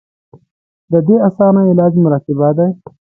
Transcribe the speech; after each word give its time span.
د 0.91 0.93
دې 1.07 1.15
اسان 1.27 1.53
علاج 1.71 1.93
مراقبه 2.03 2.47
دے- 2.57 2.67